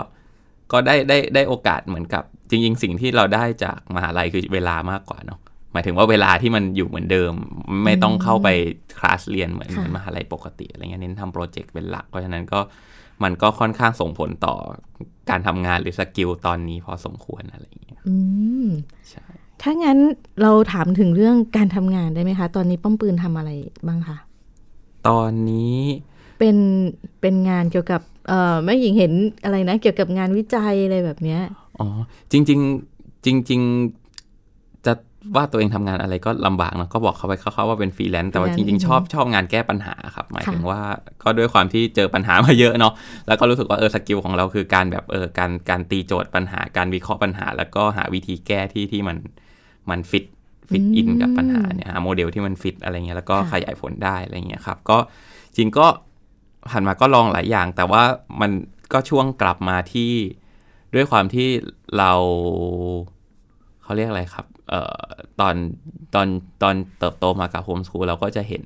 [0.73, 5.41] ก็ได้ได้ได้โอกาสเหมือนกับ จริง ๆ สิ่งที่เราได้จากมหาลัยคือเวลามากกว่าเนาะ
[5.73, 7.33] หมายถึงว่าเวลาที่มันอยู่เหมือนเดิม
[7.85, 8.49] ไม่ต้องเข้าไป
[8.99, 12.61] คลาสเรียนเหมือนเหมือนมหาลัยปกติอะไรเงี้ยเน้นทำโปรเจกต์เป็นหลัก เพราะฉะนั้นก็
[13.23, 14.55] มันก็ค่อนข้างส่งผลต่อ
[15.31, 18.17] การทำงานหรือ skill ตอนนี้พอสมควรอะไรอย่างเงี้ยอื
[18.67, 18.69] ม
[19.11, 19.30] ใช่
[19.63, 19.99] ถ้างั้น
[20.43, 23.51] เราถามถึงเรื่องการทำงานได้ไหมคะ ตอนนี้ป้อมปืนทำอะไร
[23.87, 24.17] บ้างคะ
[25.09, 25.79] ตอนนี้
[26.39, 26.57] เป็น
[27.21, 29.13] เป็นงานเกี่ยวกับเอ่อแม่หญิงเห็น
[29.45, 31.41] อะไรนะ เกี่ยวกับงานวิจัยอะไรแบบเนี้ย
[31.79, 31.87] อ๋อ
[32.33, 33.61] จริงๆจริง
[34.23, 34.93] ๆ จะ
[35.37, 40.81] ว่าตัวเองทำงานอะไรก็ลำบากเนอะก็บอกเขาไปคร่าวๆว่าเป็นฟรีแลนซ์แต่ว่าจ freelance ริง ๆ ชอบชอบงานแก้ปัญหาครับ หมายถึงว่า
[41.23, 42.93] ก็ด้วยความที่เจอปัญหามาเยอะเนาะ
[43.27, 49.17] แล้วก็รู้สึกว่าเออ skill ของเราคือการแบบเออการการตีโจทย์ปัญหาการวิเคราะห์ปัญหา แล้วก็หาวิธีแก้ที่ที่มัน
[49.91, 50.25] มัน fit
[50.71, 54.99] fit in กับปัญหาเนี่ยหาโมเดลที่มันฟิตอะไรเงี้ยแล้วก็ขยายผลได้อะไรเงี้ยครับ ก็
[55.57, 55.87] จริงก็
[56.71, 58.03] ผ่านมาก็ลองหลายอย่าง แต่ว่า
[58.41, 58.51] มัน
[58.93, 60.13] ก็ช่วงกลับมาที่
[60.95, 61.49] ด้วยความที่
[61.99, 62.13] เรา
[63.83, 65.03] เขาเรียกอะไรครับเอ่อ
[65.41, 65.55] ตอน
[66.15, 66.27] ตอน
[66.63, 68.65] ตอนเติบโตมากับโฮมสคูลเราก็จะเห็น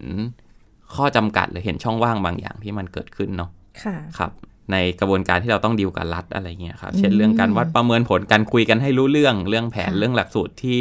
[0.94, 3.50] ข้อจำกัดหรือเห็นช่องว่างบางอย่างที่มันเกิดขึ้นเนาะ
[3.82, 4.32] ค่ะครับ
[4.72, 10.78] ในกระบวนการที่เราต้องดีลกับรัฐอะไรเงี้ยครับ เช่นเรื่องการวัดประเมินผลการคุยกันให้รู้เรื่องเรื่องแผนค่ะเรื่องหลักสูตรที่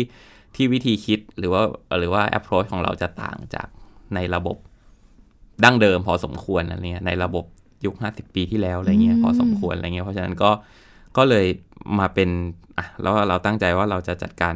[0.56, 1.62] ที่วิธีคิดหรือว่า
[2.00, 3.68] หรือว่า approach ของเราจะต่างจาก
[4.16, 4.58] ในระบบ
[5.63, 7.46] ดั้งเดิมพอสมควรอะไรเงี้ยในระบบ
[7.86, 10.52] ยุค 50 ปีที่แล้วอะไรเงี้ยพอสมควรอะไรเงี้ยเพราะฉะนั้นก็
[11.18, 11.46] ก็เลย
[12.00, 12.30] มาเป็น
[12.78, 14.56] อะแล้วเราตั้งใจว่าเราจะจัดการ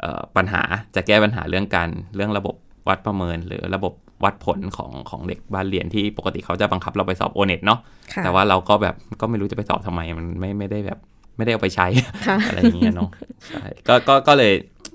[0.00, 0.62] เอ่อปัญหา
[0.94, 2.54] จะแก้ปัญหาเรื่องการเรื่องระบบ
[2.88, 3.92] วัดประเมิน หรือระบบ
[4.24, 7.78] วัดผลของของเด็กบ้านเรียนที่ปกติเขาจะบังคับเราไปสอบโอเน็ตเนาะ
[8.14, 10.98] ค่ะแต่ว่าเราก็แบบก็ไม่รู้จะไปสอบทำไมมันไม่ไม่ได้แบบ
[11.36, 11.86] ไม่ได้เอาไปใช้
[12.28, 13.10] ค่ะอะไรอย่างเงี้ยเนาะ
[13.48, 14.52] ใช่ก็ก็ก็เลย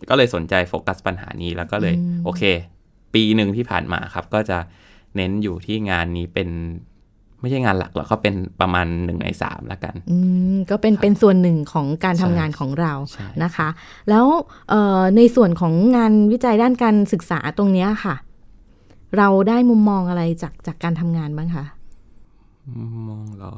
[0.09, 2.41] ก็เลยสนใจโฟกัสปัญหานี้แล้วก็เลยโอเค
[3.13, 4.57] ปีหนึ่งที่ผ่านมาครับ ก็จะ
[5.15, 6.49] เน้นอยู่ที่งานนี้เป็น
[7.39, 10.17] ไม่ใช่งานหลักหรอกก็เป็นประมาณหนึ่งในสามละกันอื
[10.53, 13.69] มก็เป็นเป็นส่วนหนึ่งของการทำใช่งานของเราใช่นะคะ
[14.09, 14.25] แล้ว
[14.69, 18.15] เอ่อในส่วนของงานวิจัยด้านการศึกษาตรงเนี้ยค่ะ
[19.17, 21.65] เราได้มุมมองอะไรจากจากการทำงานบ้างคะ
[23.09, 23.55] มองเหรอ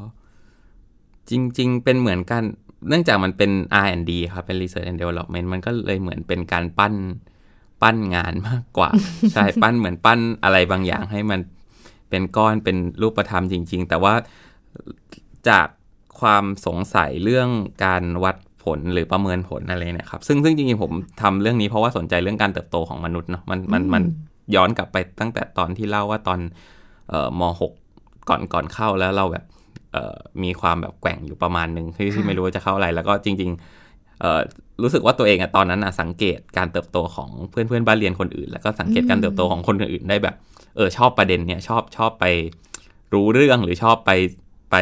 [1.30, 2.44] จริง ๆ เป็นเหมือนกัน
[2.90, 3.52] เนื่องจากมันเป็น
[3.84, 6.94] R&D ครับ เป็น Research and Development มันก็เลยเหมือนเป็นการปั้น
[7.82, 8.90] ปั้นงานมากกว่า
[9.34, 11.40] ใช่ปั้นเหมือนปั้นอะไรบางอย่างให้มัน
[12.10, 14.14] เป็นก้อนเป็นรูปธรรมจริง ๆ แต่ว่า
[15.50, 15.68] จาก
[16.20, 17.50] ความสงสัยเรื่อง
[17.86, 20.92] การวัดผลหรือประเมินผลอะไรเนี่ยครับ ซึ่งซึ่งจริงๆผม
[21.22, 24.04] ทำเรื่องนี้เพราะว่าสนใจเรื่องการเติบโตของมนุษย์เนาะมันมันมัน
[24.56, 26.40] ย้อนกลับไปตั้งแต่ตอนที่เล่าว่าตอน
[27.10, 27.72] เอ่อมหก
[28.30, 29.53] ก่อนก่อนเข้าแล้วเราแบบเอ่อ
[30.44, 34.42] มีความแบบแกว่งอยู่ประมาณหนึ่งที่ที่ไม่รู้ว่าจะเข้าอะไร แล้วก็จริงๆเอ่อ
[34.82, 40.36] รู้สึกว่าตัวเองอะตอนนั้นอะสังเกตการเติบโตของเพื่อนเพื่อนๆบ้านเรียนคนอื่น แล้วก็สังเกตการเติบโตของคนอื่นๆได้แบบ
[40.76, 42.26] เออชอบประเด็นเนี่ยชอบชอบไป
[43.14, 44.12] รู้เรื่องหรือชอบไป
[44.72, 44.76] ไป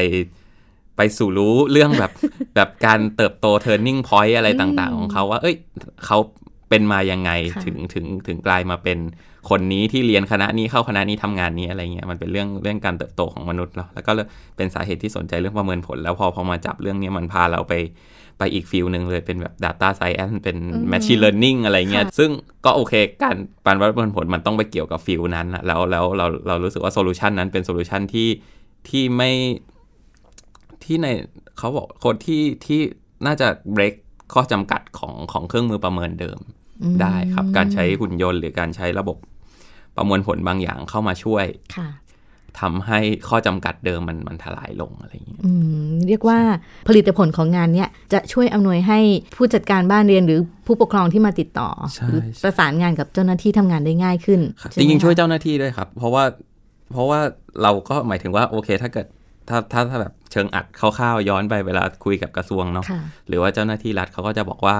[0.95, 2.12] ไปไปสู่รู้เรื่องแบบ
[2.56, 5.56] แบบการเติบโต turning point อะไรต่างๆ ของเขาว่า เอ้ย
[6.06, 6.17] เขา
[6.69, 8.97] เป็นมายังไงค่ะถึงถึงถึงกลายมาเป็น
[9.49, 14.27] คนนี้ที่เรียนคณะนี้เข้าคณะนี้ทำงานนี้อะไรเงี้ยมันเป็นเรื่องเรื่องการเติบโตของมนุษย์เนาะแล้วก็เลย
[14.58, 17.73] เป็นสาเหตุที่สนใจเรื่องประเมินผล แล้วพอพอมาจับเรื่องเนี้ยมันพาเราไป
[18.38, 20.58] ไปอีกฟิลหนึ่งเลยเป็นแบบ Data Science เป็น
[20.91, 22.30] Machine Learning อะไรเงี้ยค่ะซึ่ง
[22.65, 28.30] ก็โอเค การการประเมินผลมันต้องไปเกี่ยวกับ field นั้นนะแล้วแล้วเราเรารู้สึกว่า solution นั้นเป็น solution ที่
[28.89, 29.32] ที่ไม่
[30.84, 31.08] ที่ใน
[31.58, 32.80] เขาบอกคนที่ที่
[33.25, 33.95] น่าจะ break
[34.34, 36.39] ข้อจำกัดของของเครื่องมือประเมินเดิม
[37.01, 39.17] ได้ครับ การใช้หุ่นยนต์หรือการใช้ระบบ
[39.97, 41.45] ประมวลผลบางอย่างเข้ามาช่วย
[41.77, 41.89] ค่ะ
[42.62, 45.51] ทำให้ข้อจำกัดเดิมมันมันทลายลงอะไรอย่างเงี้ยอื
[45.91, 46.39] มเรียกว่า
[46.88, 48.99] ผลิตผลของงานเนี้ยจะช่วยอำนวยให้
[49.36, 56.23] ผู้จัดการบ้านเรียนหรือผู้ปกครองที่มาติดต่อใช่หรือประสานงานกับเจ้าหน้าที่ทำงานได้ง่ายขึ้นครับใช่จไหมริงๆช่วยคะเจ้าหน้าที่ด้วยครับ เพราะว่า
[56.91, 57.19] เพราะว่า
[57.62, 59.06] เราก็หมายถึงว่าโอเค ถ้าเกิด
[59.49, 64.77] ถ้าถ้าถ้าแบบเชิงอัดคร่าวๆย้อนไปเวลาคุยกับกระทรวงเนาะค่ะหรือว่าเจ้าหน้าที่รัฐเขาก็จะบอกว่า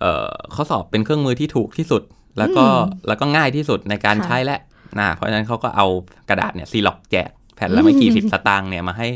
[0.00, 2.02] เอ่อข้อสอบเป็นเครื่องมือที่ถูกที่สุด
[2.38, 2.64] แล้วก็
[3.08, 4.58] แล้วก็ง่ายที่สุดในการค่ะใช้และ
[5.00, 5.86] นะเพราะฉะนั้นเขาก็เอา
[6.28, 9.08] กระดาษเนี่ยซีล็อกแจกแผ่นละไม่กี่สิบสตางค์เนี่ยมาให้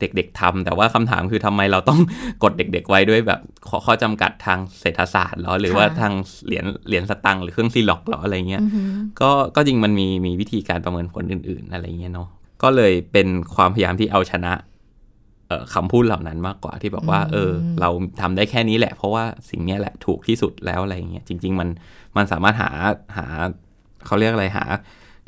[0.00, 2.00] เด็กๆทำแต่ว่าคำถามคือทำไมเราต้อง
[2.42, 6.12] กดเด็ก ๆ ไว้ด้วยแบบข้อข้อจำกัดทางเศรษฐศาสตร์เหรอหรือว่าทาง
[6.46, 8.88] เหรียญเหรียญสตังค์หรือเครื่องซีล็อกเหรออะไรเงี้ยอือหือ
[9.20, 12.28] ก็ก็จริงมันมีมีวิธีการประเมินผลอื่น ๆ อะไรเงี้ยเนาะ
[12.62, 14.75] ก็เลยเป็นความพยายามที่เอาชนะเอ่อ
[15.74, 21.68] คำพูดเหล่านั้นมากกว่าที่บอกว่า เออ เราทำได้แค่นี้แหละ เพราะว่าสิ่งเนี้ยแหละถูกที่สุดแล้วอะไรเงี้ยจริง ๆ มัน
[22.16, 22.70] มันสามารถหา
[23.16, 23.26] หา
[24.06, 24.64] เขาเรียกอะไรหา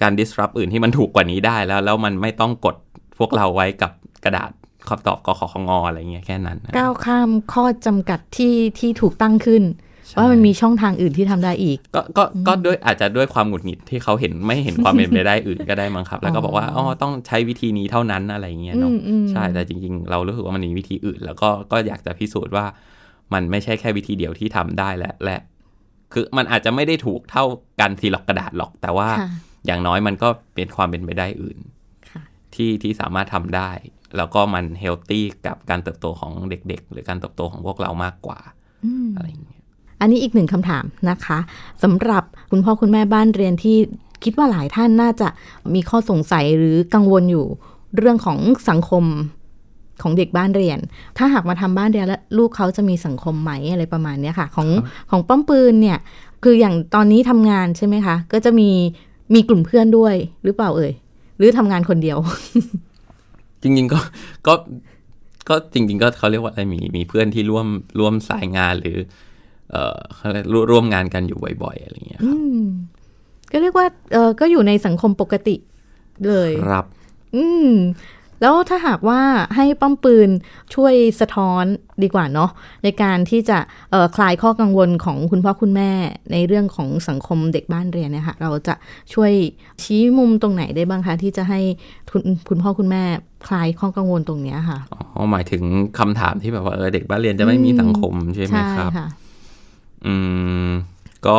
[0.02, 2.76] การ disrupt อื่นที่มันถูกกว่านี้ได้แล้ว แล้วมันไม่ต้องกด
[3.18, 3.92] พวกเราไว้กับ
[4.24, 4.50] กระดาษ
[4.88, 22.66] คำตอบกขอของออะไรเงี้ยแค่นั้นนะก้าวข้ามข้อจำกัดที่ที่ถูกตั้งขึ้นใช่ ว่ามันมีช่องทางอื่นที่ทำได้อีก ก็ก็ก็ด้วยอาจจะด้วยความหงุดหงิดที่เขาเห็นไม่เห็นความเป็นไปได้อื่นก็ได้มั้งครับ แล้วก็บอกว่าอ๋อต้องใช้วิธีนี้เท่านั้นอะไรเงี้ยเนาะอืมอืมใช่แต่จริง ๆ เรารู้สึกว่ามันมีวิธีอื่น แล้วก็ก็อยากจะพิสูจน์ว่า
[23.32, 25.38] มันไม่ใช่แค่วิธีเดียวที่ทำได้และและ
[26.12, 27.44] คือมันอาจจะไม่ได้ถูกเท่า
[27.80, 29.28] การซีล็อกกระดาษหรอก แต่ว่าค่ะ
[29.66, 31.58] อย่างน้อยมันก็เป็นความเป็นไปได้อื่น
[32.10, 32.22] ค่ะ
[32.54, 33.70] ที่ที่สามารถทำได้
[34.16, 38.38] แล้วก็มันเฮลตี้กับการเติบโตของเด็ก ๆ หรือการเติบโตของพวกเรามากกว่า
[38.84, 39.57] อืมอะไรอย่างเงี้ย
[40.00, 41.38] อันนี้อีกหนึ่งคำถามนะคะ
[41.82, 43.76] สำหรับคุณพ่อคุณแม่บ้านเรียนที่
[44.24, 45.28] คิดว่าหลายท่านน่าจะ
[45.74, 47.46] มีข้อสงสัยหรือกังวลอยู่
[47.96, 49.04] เรื่องของสังคม
[50.02, 50.78] ของเด็กบ้านเรียน
[51.18, 54.68] ถ้าหากมาทำบ้านเรียนแล้วลูกเขาจะมีสังคมไหมอะไรประมาณนี้ค่ะ ของ
[55.10, 55.98] ของป้อมปืนเนี่ย
[56.44, 58.70] คืออย่างตอนนี้ทำงานใช่ไหมคะ ก็จะมี
[59.34, 60.92] มีกลุ่มเพื่อนด้วยหรือเปล่าเอ่ย
[61.38, 62.18] หรือทำงานคนเดียว
[63.62, 63.98] จริงๆก็
[64.46, 64.54] ก็
[65.48, 67.66] ก็จริง ๆ ก็เขาเรียกว่าอะไรมีมีเพื่อนที่ร่วม
[67.98, 68.96] ร่วมสายงานหรือ
[69.72, 72.62] เอ่อเขาเรียกร่วร่วมงานกันอยู่บ่อยๆอะไรอย่างเงี้ยครับอืม
[73.52, 75.56] ก็เรียกว่าเออก็อยู่ในสังคมปกติ
[76.28, 76.84] เลยครับ
[77.36, 77.70] อืม
[78.42, 79.20] แล้วถ้าหากว่า
[79.56, 80.28] ให้ป้อมปืน
[80.74, 81.64] ช่วยสะท้อน
[82.02, 82.50] ดีกว่าเนาะ
[82.84, 83.58] ในการที่จะ
[83.90, 85.90] เอ่อคลายข้อกังวลของคุณพ่อคุณแม่
[86.32, 88.74] ในเรื่องของสังคมเด็กบ้านเรียนเนี่ยค่ะเราจะ
[89.14, 89.32] ช่วย
[89.82, 91.60] ชี้มุมตรงไหนได้บ้างคะที่จะให้
[92.10, 93.02] คุณคุณพ่อคุณแม่
[93.46, 95.62] คลายข้อกังวลตรงเนี้ยค่ะอ๋อหมายถึง
[95.98, 99.08] คำถามที่แบบว่าเออเด็กบ้านเรียนจะไม่มีสังคมใช่ไหมครับค่ะ
[100.06, 100.14] อื
[100.68, 100.70] ม
[101.26, 101.38] ก็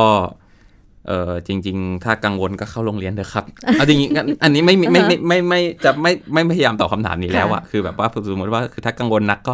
[1.08, 9.54] เออจริง ๆ ถ้ากังวลก็เข้าโรงเรียนเถอะครับเอาจริงๆอันอันนี้ไม่ไม่ไม่ไม่ไม่ไม่จะไม่ไม่พยายามตอบคำถามนี้แล้วอะคือแบบว่าสมมติว่าคือถ้ากังวลนักก็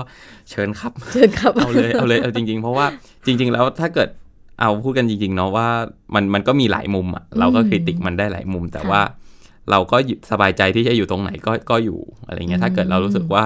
[0.49, 2.85] เชิญครับเชิญครับเอาเลยเอาเลยเอาจริง ๆ เพราะว่า
[3.25, 4.09] จริง ๆ แล้วถ้าเกิด
[4.59, 5.67] เอาพูดกันจริงๆเนาะว่า
[6.15, 9.01] มันมันก็มีหลายมุมอะเราก็คริติกมันได้หลายมุม แต่ค่ะว่า
[9.71, 13.45] เราก็อยู่สบายใจที่จะอยู่ตรงไหนก็ก็อยู่อะไรเงี้ยถ้าเกิดเรารู้สึกว่า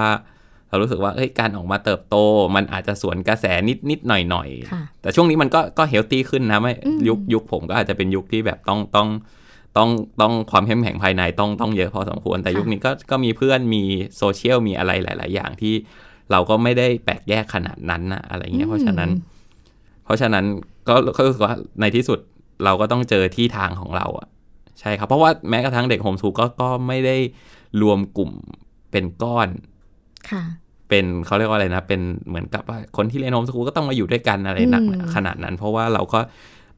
[0.70, 2.16] เรารู้สึกว่าเอ้ยการออกมาเติบโต
[2.54, 6.72] มันอาจจะสวนกระแสนิดนิดหน่อยหน่อยๆค่ะแต่ช่วงนี้มันก็ก็เฮลตี้ขึ้นนะไม่
[7.08, 9.08] ยุคยุคผมก็อาจจะเป็นยุคที่แบบต้องต้อง
[9.76, 13.82] ต้องต้องความเข้มแข็งภายในต้องต้องเยอะพอสมควร แต่ค่ะยุคนี้ก็ก็มีเพื่อนมี
[14.18, 15.74] โซเชียลมีอะไรหลาย ๆ อย่างที่
[16.32, 19.10] เราก็ไม่ได้แปลกแยกขนาดนั้นนะอะไรเงี้ยเพราะฉะนั้น
[20.04, 20.44] เพราะฉะนั้น
[20.88, 22.18] ก็ก็รู้สึกว่าในที่สุด
[22.64, 24.28] เราก็ต้องเจอที่ทางของเราอะ
[24.80, 27.16] ใช่ครับ เพราะว่าแม้กระทั่งเด็กโฮมส o ูลก็ก็ไม่ได้
[27.82, 28.30] รวมกลุ่ม
[28.90, 29.69] เป็นก้อนค่ะ
[30.88, 36.20] เป็นเขาเรียกว่าอะไรนะ เป็นเหมือนกับว่าคนที่เรียนโฮมส o ูลก็ต้องมาอยู่ด้วยกันอะไรหนักอืมขนาดนั้น เพราะว่าเราก็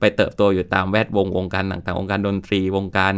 [0.00, 3.14] ไปเติบโตอยู่ตามแวดวงวงการต่างๆวงการดนตรีวงการ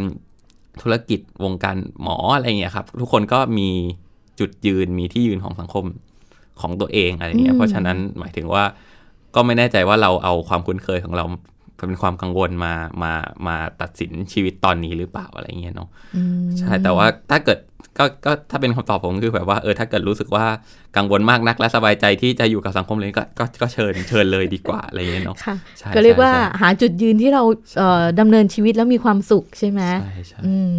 [0.81, 3.69] ธุรกิจวงการหมออะไรเงี้ยครับ ทุกคนก็มี
[4.39, 5.85] จุดยืนมีที่ยืนของสังคม
[6.61, 8.63] ของตัวเองอะไรเงี้ยเพราะฉะนั้นหมายถึงว่า
[9.35, 11.25] ก็ไม่แน่ใจว่าเราเอาความคุ้นเคยของเรา
[11.87, 13.13] เป็นความกังวลมามา
[13.47, 17.59] มาตัดสินชีวิตตอนนี้หรือเปล่าอะไรเงี้ยเนาะอืมใช่แต่ว่าถ้าเกิด
[17.97, 20.45] ก็ก็ถ้าเป็นคำตอบผมคือแบบว่าเออถ้าเกิดรู้สึกว่า
[20.97, 27.43] กังวลมากนักและสบายใจที่จะอยู่กับสังคมเลยก็ก็ก็เชิญเชิญเลยดีกว่าอะไรอย่างเงี้ยเนาะค่ะใช่ก็เรียกว่าใช่หาจุดยืนที่เรา
[27.77, 30.77] เอ่อดำเนินชีวิตแล้วมีความสุขใช่ไหมใช่ใช่อืม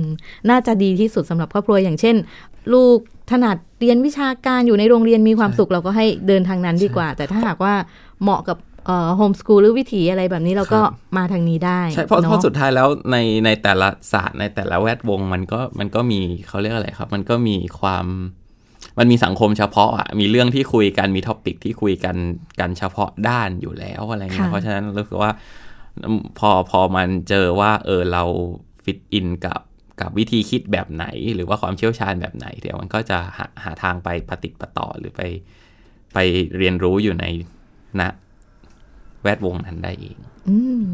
[0.50, 2.16] น่าจะดีที่สุดสำหรับครอบครัวอย่างเช่น
[2.72, 2.98] ลูก
[3.30, 7.74] ถนัดเรียนวิชาการอยู่ในโรงเรียนมีความสุขเราก็ให้เดินทางนั้นดีกว่า แต่ถ้าหากว่า
[8.22, 8.75] เหมาะกับเอ่อ
[9.16, 10.80] โฮมสกูลหรือวิถีอะไรแบบนี้เราก็
[11.16, 18.06] มาทางนี้ได้ใช่เพราะนอเพราะสุดท้ายแล้วในในแต่ละศาสตร์ในแต่ละแวดวงมันก็มันก็มีเขาเรียกอะไรครับ มันก็มีความ
[18.98, 22.16] มันมีสังคมเฉพาะอะมีเรื่องที่คุยกันมี topic ที่คุยกัน
[22.60, 25.32] กันเฉพาะด้านอยู่แล้วอะไรเงี้ยค่ะเพราะฉะนั้นรู้สึกว่า
[26.04, 28.24] อืมพอพอมันเจอว่า เออเรา
[28.84, 29.60] fit in กับ
[30.00, 35.22] กับวิธีคิดแบบไหน หรือว่าความเชี่ยวชาญแบบไหน เดี๋ยวมันก็จะหาหาทางไปปะติดปะต่อหรือไป
[36.14, 36.18] ไป
[36.58, 37.24] เรียนรู้อยู่ใน
[38.00, 38.02] ณ
[39.26, 40.16] แวดวงนั้นได้เอง
[40.48, 40.86] อืม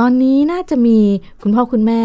[0.00, 0.98] ตอนนี้น่าจะมี
[1.42, 2.02] คุณพ่อคุณแม่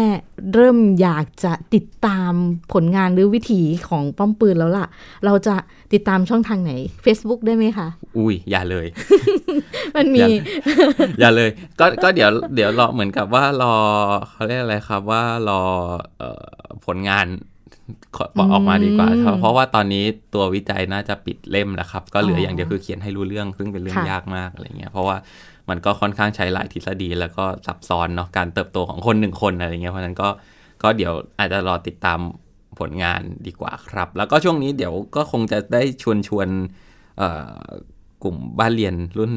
[0.54, 2.32] เริ่มอยากจะติดตาม
[2.72, 4.86] ผลงานหรือวิถีของป้อมปืนแล้วล่ะ
[5.24, 5.54] เราจะ
[5.92, 6.72] ติดตามช่องทางไหน
[7.04, 8.86] Facebook ได้ไหมคะ อุ้ยอย่าเลย
[9.96, 10.28] มันมี อย่า
[11.20, 13.74] อย่าเลย ก็ก็เดี๋ยวเดี๋ยวรอเหมือนกับว่ารอ
[14.30, 15.62] เขาเรียกอะไรครับว่ารอ
[16.18, 16.44] เอ่อ
[16.86, 17.26] ผลงาน
[17.57, 17.57] ขอ
[18.38, 25.16] บอกออกมาดีกว่าอืมเพราะว่าตอนนี้ตัววิจัยน่าจะปิดเล่มแล้วครับ ก็เหลืออออย่างเดียวคือเขียนให้รู้เรื่องซึ่งเป็นเรื่องค่ะยากมากอะไรเงี้ยเพราะว่า
[25.68, 30.28] มันก็ค่อนข้างใช้หลายทฤษฎีแล้วก็ซับซ้อนเนาะการเติบโตของคนหนึ่งคนอะไรเงี้ยเพราะฉะนั้นก็
[30.82, 32.18] ก็เดี๋ยวอาจจะรอติดตาม
[32.78, 36.48] ผลงานดีกว่าครับ แล้วก็ช่วงนี้เดี๋ยวก็คงจะได้ชวนชวน
[37.18, 37.52] เอ่อ
[38.22, 39.32] กลุ่มบ้านเรียนรุ่น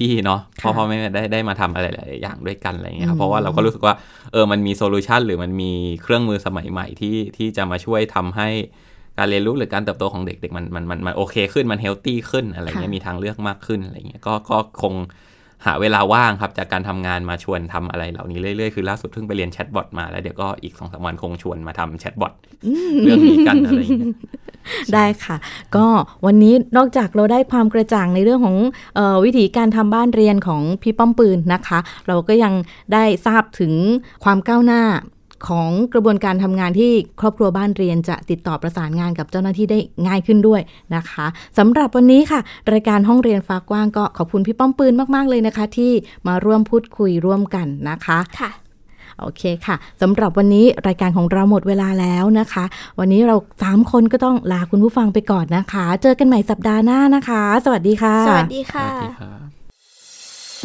[0.00, 3.94] พี่ๆเนาะพ่อพ่อแม่แม่ได้ได้มาทำอะไรหลายๆอย่างด้วยกันอะไรเงี้ยครับเพราะว่าเราก็รู้สึกว่า
[4.32, 5.72] เออมันมีโซลูชันหรือมันมี
[6.02, 8.48] เครื่องมือสมัยใหม่ที่ที่จะมาช่วยทำให้
[9.18, 14.94] การเรียนรู้หรือการเติบโตของเด็กๆมันมันมันมันโอเคขึ้นมัน healthy ขึ้นอะไรเงี้ยค่ะมีทางเลือกมากขึ้นอะไรเงี้ยก็ก็คง
[15.66, 22.32] หาเวลาว่างครับจากการทำงานมาชวนทำอะไรเหล่านี้เรื่อยๆ คือล่าสุดเพิ่งไปเรียนแชทบอทมาแล้วเดี๋ยวก็อีกสองสามวันคงชวนมาทำแชทบอท
[23.02, 24.14] เรื่องนี้กันอะไรเงี้ย
[24.94, 25.36] ได้ค่ะ
[25.76, 25.86] ก็
[26.26, 28.56] วันนี้นอกจากเราได้ความกระจ่างในเรื่องของ
[28.94, 32.52] เออวิธีการทำบ้านเรียนของพี่ป้อมปืนนะคะ เราก็ยัง
[32.92, 33.72] ได้ทราบถึง
[34.24, 34.82] ความก้าวหน้า
[35.48, 40.60] ของกระบวนการทำงานที่ครอบครัวบ้านเรียนจะติดต่อประสานงานกับเจ้าหน้าที่ได้ง่ายขึ้นด้วย
[40.94, 41.26] นะคะ
[41.58, 42.40] สำหรับวันนี้ค่ะ
[42.72, 45.92] รายการห้องเรียนฟ้ากว้างก็ขอบคุณพี่ป้อมปืนมาก ๆ เลยนะคะ ที่
[46.26, 48.50] มาร่วมพูดคุยร่วมกันนะคะค่ะ
[49.20, 52.64] โอเคค่ะสำหรับวันนี้รายการของเราหมดเวลาแล้วนะคะ
[52.98, 59.59] วันนี้เราสามคนก็ต้องลาคุณผู้ฟังไปก่อนนะคะ เจอกันใหม่สัปดาห์หน้านะคะ สวัสดีค่ะ สวัสดีสค่ะวัสดีครับ